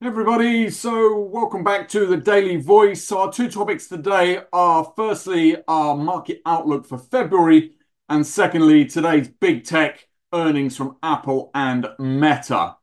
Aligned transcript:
Everybody, 0.00 0.70
so 0.70 1.18
welcome 1.18 1.64
back 1.64 1.88
to 1.88 2.06
the 2.06 2.16
Daily 2.16 2.54
Voice. 2.54 3.10
Our 3.10 3.32
two 3.32 3.50
topics 3.50 3.88
today 3.88 4.40
are 4.52 4.92
firstly, 4.94 5.56
our 5.66 5.96
market 5.96 6.40
outlook 6.46 6.86
for 6.86 6.98
February, 6.98 7.72
and 8.08 8.24
secondly, 8.24 8.84
today's 8.84 9.26
big 9.26 9.64
tech 9.64 10.06
earnings 10.32 10.76
from 10.76 10.96
Apple 11.02 11.50
and 11.52 11.88
Meta. 11.98 12.76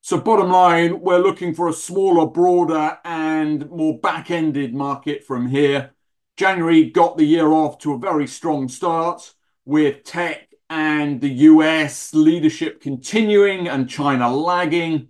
So, 0.00 0.20
bottom 0.20 0.50
line, 0.50 1.00
we're 1.00 1.18
looking 1.18 1.54
for 1.54 1.68
a 1.68 1.72
smaller, 1.72 2.26
broader, 2.26 2.98
and 3.04 3.68
more 3.68 3.98
back 3.98 4.30
ended 4.30 4.72
market 4.72 5.24
from 5.24 5.48
here. 5.48 5.90
January 6.36 6.88
got 6.88 7.18
the 7.18 7.26
year 7.26 7.48
off 7.48 7.78
to 7.78 7.94
a 7.94 7.98
very 7.98 8.28
strong 8.28 8.68
start 8.68 9.34
with 9.64 10.04
tech 10.04 10.54
and 10.70 11.20
the 11.20 11.30
US 11.30 12.14
leadership 12.14 12.80
continuing 12.80 13.66
and 13.66 13.90
China 13.90 14.32
lagging. 14.32 15.08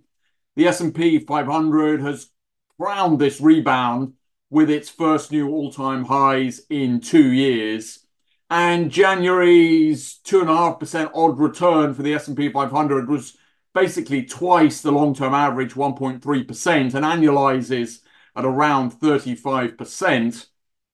The 0.55 0.67
S&P 0.67 1.19
500 1.19 2.01
has 2.01 2.29
crowned 2.77 3.19
this 3.19 3.39
rebound 3.39 4.13
with 4.49 4.69
its 4.69 4.89
first 4.89 5.31
new 5.31 5.49
all-time 5.49 6.05
highs 6.05 6.61
in 6.69 6.99
two 6.99 7.31
years. 7.31 8.05
And 8.49 8.91
January's 8.91 10.19
2.5% 10.25 11.11
odd 11.15 11.39
return 11.39 11.93
for 11.93 12.03
the 12.03 12.13
S&P 12.13 12.49
500 12.49 13.09
was 13.09 13.37
basically 13.73 14.23
twice 14.23 14.81
the 14.81 14.91
long-term 14.91 15.33
average, 15.33 15.73
1.3%, 15.73 16.93
and 16.93 17.05
annualizes 17.05 17.99
at 18.35 18.43
around 18.43 18.91
35%. 18.91 20.47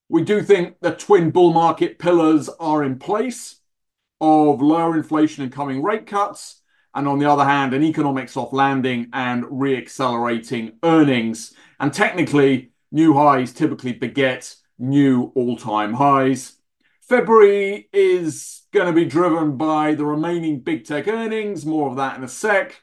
We 0.09 0.23
do 0.23 0.41
think 0.43 0.79
the 0.79 0.93
twin 0.93 1.31
bull 1.31 1.51
market 1.51 1.97
pillars 1.97 2.47
are 2.59 2.83
in 2.83 2.99
place 2.99 3.59
of 4.21 4.61
lower 4.61 4.95
inflation 4.95 5.43
and 5.43 5.51
coming 5.51 5.81
rate 5.81 6.05
cuts, 6.07 6.61
and 6.97 7.07
on 7.07 7.19
the 7.19 7.29
other 7.29 7.45
hand, 7.45 7.75
an 7.75 7.83
economic 7.83 8.27
soft 8.27 8.53
landing 8.53 9.07
and 9.13 9.45
re-accelerating 9.51 10.73
earnings. 10.81 11.53
And 11.79 11.93
technically, 11.93 12.71
new 12.91 13.13
highs 13.13 13.53
typically 13.53 13.93
beget 13.93 14.55
new 14.79 15.31
all-time 15.35 15.93
highs. 15.93 16.55
February 17.01 17.87
is 17.93 18.63
going 18.73 18.87
to 18.87 18.93
be 18.93 19.05
driven 19.05 19.57
by 19.57 19.93
the 19.93 20.05
remaining 20.05 20.59
big 20.59 20.85
tech 20.85 21.07
earnings, 21.07 21.67
more 21.67 21.87
of 21.87 21.97
that 21.97 22.17
in 22.17 22.23
a 22.23 22.27
sec. 22.27 22.81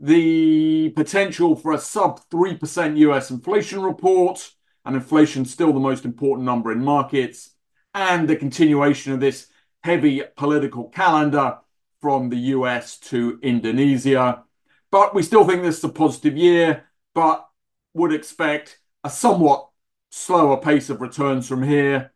The 0.00 0.88
potential 0.96 1.54
for 1.54 1.72
a 1.72 1.78
sub 1.78 2.20
3% 2.30 2.96
US 2.96 3.30
inflation 3.30 3.80
report, 3.80 4.54
and 4.84 4.96
inflation 4.96 5.44
still 5.44 5.72
the 5.72 5.78
most 5.78 6.04
important 6.04 6.46
number 6.46 6.72
in 6.72 6.82
markets, 6.82 7.50
and 7.94 8.28
the 8.28 8.34
continuation 8.34 9.12
of 9.12 9.20
this 9.20 9.46
heavy 9.84 10.24
political 10.36 10.88
calendar 10.88 11.58
from 12.02 12.28
the 12.28 12.38
US 12.56 12.98
to 12.98 13.38
Indonesia. 13.42 14.42
But 14.90 15.14
we 15.14 15.22
still 15.22 15.46
think 15.46 15.62
this 15.62 15.78
is 15.78 15.84
a 15.84 15.88
positive 15.88 16.36
year, 16.36 16.84
but 17.14 17.48
would 17.94 18.12
expect 18.12 18.80
a 19.04 19.08
somewhat 19.08 19.68
slower 20.10 20.58
pace 20.58 20.90
of 20.90 21.00
returns 21.00 21.48
from 21.48 21.62
here. 21.62 22.12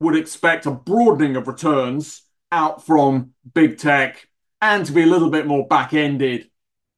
Would 0.00 0.16
expect 0.16 0.66
a 0.66 0.70
broadening 0.70 1.36
of 1.36 1.48
returns 1.48 2.22
out 2.52 2.86
from 2.86 3.32
big 3.52 3.78
tech 3.78 4.28
and 4.62 4.86
to 4.86 4.92
be 4.92 5.02
a 5.02 5.06
little 5.06 5.30
bit 5.30 5.46
more 5.46 5.66
back 5.66 5.92
ended 5.92 6.50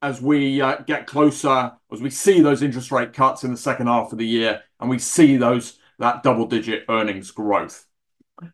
as 0.03 0.21
we 0.21 0.61
uh, 0.61 0.77
get 0.87 1.07
closer, 1.07 1.73
as 1.91 2.01
we 2.01 2.11
see 2.11 2.41
those 2.41 2.63
interest 2.63 2.93
rate 2.93 3.13
cuts 3.13 3.43
in 3.43 3.51
the 3.51 3.57
second 3.57 3.87
half 3.87 4.13
of 4.13 4.19
the 4.19 4.27
year 4.27 4.63
and 4.79 4.91
we 4.91 4.99
see 4.99 5.37
those 5.37 5.79
that 5.99 6.23
double 6.23 6.47
digit 6.47 6.85
earnings 6.89 7.31
growth. 7.31 7.87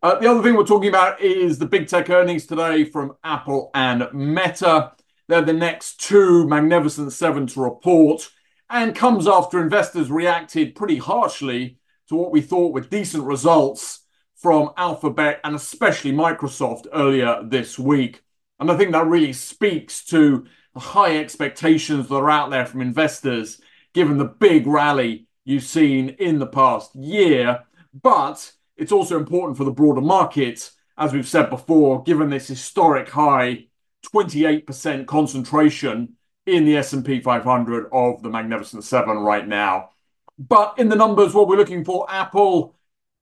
Uh, 0.03 0.19
the 0.21 0.31
other 0.31 0.43
thing 0.43 0.55
we're 0.55 0.65
talking 0.65 0.89
about 0.89 1.21
is 1.21 1.59
the 1.59 1.67
big 1.67 1.89
tech 1.89 2.09
earnings 2.09 2.47
today 2.47 2.85
from 2.85 3.17
Apple 3.25 3.71
and 3.75 4.07
Meta. 4.13 4.93
They're 5.27 5.43
the 5.43 5.53
next 5.53 6.01
two 6.01 6.47
Magnificent 6.47 7.13
Seven 7.13 7.49
to 7.49 7.63
report 7.63 8.31
and 8.71 8.95
comes 8.95 9.27
after 9.27 9.61
investors 9.61 10.11
reacted 10.11 10.77
pretty 10.77 10.99
harshly 10.99 11.79
to 12.09 12.15
what 12.15 12.31
we 12.31 12.41
thought 12.41 12.73
were 12.73 12.81
decent 12.81 13.25
results 13.25 14.03
from 14.37 14.71
Alphabet 14.77 15.41
and 15.43 15.57
especially 15.57 16.13
Microsoft 16.13 16.87
earlier 16.93 17.43
this 17.43 17.77
week. 17.77 18.23
And 18.61 18.71
I 18.71 18.77
think 18.77 18.93
that 18.93 19.07
really 19.07 19.33
speaks 19.33 20.05
to 20.07 20.47
the 20.75 20.81
high 20.81 21.19
expectations 21.19 22.09
that 22.09 22.15
are 22.15 22.31
out 22.31 22.51
there 22.51 22.67
from 22.67 22.83
investors, 22.83 23.61
given 23.95 24.17
the 24.17 24.27
big 24.27 24.69
rally 24.69 25.27
you've 25.45 25.65
seen 25.65 26.11
in 26.21 26.39
the 26.39 26.47
past 26.47 26.95
year. 26.95 27.65
But 28.01 28.53
it's 28.83 28.91
also 28.91 29.17
important 29.17 29.57
for 29.57 29.63
the 29.63 29.71
broader 29.71 30.01
market, 30.01 30.69
as 30.99 31.13
we've 31.13 31.29
said 31.29 31.49
before, 31.51 32.03
given 32.03 32.29
this 32.29 32.49
historic 32.49 33.09
high 33.09 33.67
28% 34.13 35.07
concentration 35.07 36.15
in 36.47 36.65
the 36.65 36.77
S&P 36.77 37.21
500 37.21 37.87
of 37.93 38.21
the 38.25 38.29
Magnificent 38.29 38.83
7 38.83 39.19
right 39.19 39.47
now. 39.47 39.91
But 40.37 40.75
in 40.79 40.89
the 40.89 40.97
numbers, 40.97 41.33
what 41.33 41.47
we're 41.47 41.59
looking 41.59 41.85
for, 41.85 42.11
Apple 42.11 42.75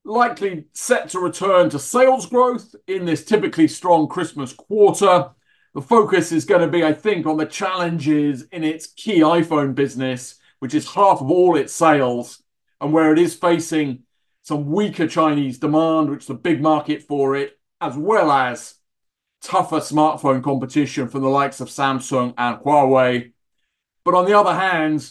likely 0.02 0.64
set 0.72 1.10
to 1.10 1.20
return 1.20 1.68
to 1.68 1.78
sales 1.78 2.24
growth 2.24 2.74
in 2.86 3.04
this 3.04 3.26
typically 3.26 3.68
strong 3.68 4.08
Christmas 4.08 4.54
quarter. 4.54 5.28
The 5.74 5.82
focus 5.82 6.32
is 6.32 6.46
going 6.46 6.62
to 6.62 6.68
be, 6.68 6.82
I 6.82 6.94
think, 6.94 7.26
on 7.26 7.36
the 7.36 7.44
challenges 7.44 8.44
in 8.50 8.64
its 8.64 8.86
key 8.86 9.20
iPhone 9.20 9.74
business, 9.74 10.40
which 10.60 10.74
is 10.74 10.94
half 10.94 11.20
of 11.20 11.30
all 11.30 11.54
its 11.56 11.74
sales, 11.74 12.42
and 12.80 12.94
where 12.94 13.12
it 13.12 13.18
is 13.18 13.34
facing 13.34 14.04
some 14.50 14.66
weaker 14.66 15.06
Chinese 15.06 15.58
demand, 15.58 16.10
which 16.10 16.24
is 16.24 16.30
a 16.30 16.34
big 16.34 16.60
market 16.60 17.04
for 17.04 17.36
it, 17.36 17.56
as 17.80 17.96
well 17.96 18.32
as 18.32 18.74
tougher 19.40 19.78
smartphone 19.78 20.42
competition 20.42 21.06
from 21.06 21.22
the 21.22 21.28
likes 21.28 21.60
of 21.60 21.68
Samsung 21.68 22.34
and 22.36 22.58
Huawei. 22.58 23.30
But 24.04 24.14
on 24.14 24.24
the 24.24 24.36
other 24.36 24.52
hand, 24.52 25.08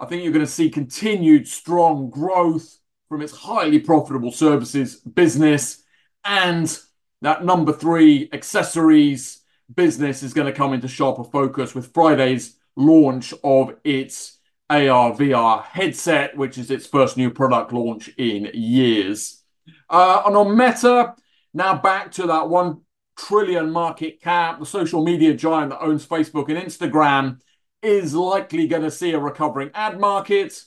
I 0.00 0.06
think 0.06 0.24
you're 0.24 0.32
going 0.32 0.44
to 0.44 0.50
see 0.50 0.70
continued 0.70 1.46
strong 1.46 2.10
growth 2.10 2.80
from 3.08 3.22
its 3.22 3.32
highly 3.32 3.78
profitable 3.78 4.32
services 4.32 4.96
business. 4.96 5.84
And 6.24 6.76
that 7.22 7.44
number 7.44 7.72
three 7.72 8.28
accessories 8.32 9.42
business 9.72 10.24
is 10.24 10.34
going 10.34 10.48
to 10.48 10.52
come 10.52 10.72
into 10.72 10.88
sharper 10.88 11.22
focus 11.22 11.76
with 11.76 11.94
Friday's 11.94 12.56
launch 12.74 13.32
of 13.44 13.76
its 13.84 14.39
AR 14.70 15.12
VR 15.12 15.64
headset, 15.64 16.36
which 16.36 16.56
is 16.56 16.70
its 16.70 16.86
first 16.86 17.16
new 17.16 17.30
product 17.30 17.72
launch 17.72 18.08
in 18.16 18.50
years. 18.54 19.42
Uh, 19.88 20.22
and 20.24 20.36
on 20.36 20.56
Meta, 20.56 21.14
now 21.52 21.76
back 21.76 22.12
to 22.12 22.26
that 22.28 22.48
one 22.48 22.82
trillion 23.18 23.70
market 23.70 24.20
cap, 24.20 24.60
the 24.60 24.66
social 24.66 25.04
media 25.04 25.34
giant 25.34 25.70
that 25.70 25.82
owns 25.82 26.06
Facebook 26.06 26.48
and 26.48 26.58
Instagram 26.58 27.40
is 27.82 28.14
likely 28.14 28.68
going 28.68 28.82
to 28.82 28.90
see 28.90 29.12
a 29.12 29.18
recovering 29.18 29.70
ad 29.74 29.98
market. 29.98 30.62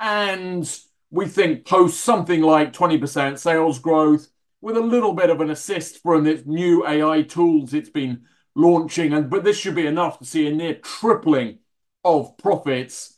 And 0.00 0.68
we 1.10 1.26
think 1.26 1.66
post 1.66 2.00
something 2.00 2.42
like 2.42 2.72
20% 2.72 3.38
sales 3.38 3.78
growth 3.78 4.28
with 4.60 4.76
a 4.76 4.80
little 4.80 5.12
bit 5.12 5.30
of 5.30 5.40
an 5.40 5.50
assist 5.50 6.02
from 6.02 6.26
its 6.26 6.44
new 6.46 6.86
AI 6.86 7.22
tools 7.22 7.72
it's 7.72 7.90
been 7.90 8.24
launching. 8.56 9.12
And 9.12 9.30
but 9.30 9.44
this 9.44 9.56
should 9.56 9.76
be 9.76 9.86
enough 9.86 10.18
to 10.18 10.24
see 10.24 10.48
a 10.48 10.52
near 10.52 10.74
tripling 10.74 11.60
of 12.04 12.36
profits 12.36 13.15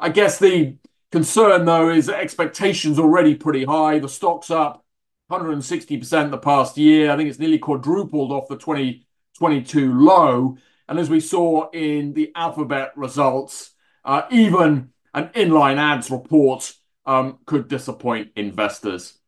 I 0.00 0.08
guess 0.08 0.38
the 0.38 0.76
concern, 1.12 1.66
though, 1.66 1.90
is 1.90 2.08
expectations 2.08 2.98
already 2.98 3.34
pretty 3.34 3.64
high. 3.64 3.98
The 3.98 4.08
stock's 4.08 4.50
up 4.50 4.84
160% 5.30 6.30
the 6.30 6.38
past 6.38 6.78
year. 6.78 7.10
I 7.10 7.16
think 7.16 7.28
it's 7.28 7.38
nearly 7.38 7.58
quadrupled 7.58 8.32
off 8.32 8.48
the 8.48 8.56
2022 8.56 10.00
low. 10.00 10.56
And 10.88 10.98
as 10.98 11.10
we 11.10 11.20
saw 11.20 11.68
in 11.70 12.14
the 12.14 12.32
Alphabet 12.34 12.92
results, 12.96 13.72
uh, 14.04 14.22
even 14.30 14.90
an 15.12 15.28
inline 15.28 15.76
ads 15.76 16.10
report 16.10 16.72
um, 17.04 17.38
could 17.44 17.68
disappoint 17.68 18.32
investors. 18.36 19.18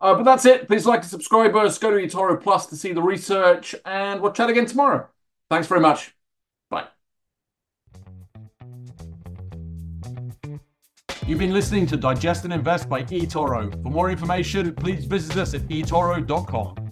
Uh, 0.00 0.14
but 0.14 0.24
that's 0.24 0.44
it. 0.44 0.68
Please 0.68 0.86
like 0.86 1.00
and 1.00 1.10
subscribe 1.10 1.56
us. 1.56 1.78
Go 1.78 1.90
to 1.90 1.96
eToro 1.96 2.40
Plus 2.40 2.66
to 2.66 2.76
see 2.76 2.92
the 2.92 3.02
research, 3.02 3.74
and 3.84 4.20
we'll 4.20 4.32
chat 4.32 4.50
again 4.50 4.66
tomorrow. 4.66 5.08
Thanks 5.50 5.66
very 5.66 5.80
much. 5.80 6.17
You've 11.28 11.38
been 11.38 11.52
listening 11.52 11.84
to 11.88 11.98
Digest 11.98 12.44
and 12.44 12.54
Invest 12.54 12.88
by 12.88 13.02
eToro. 13.02 13.70
For 13.82 13.90
more 13.90 14.10
information, 14.10 14.74
please 14.74 15.04
visit 15.04 15.36
us 15.36 15.52
at 15.52 15.60
eToro.com. 15.68 16.87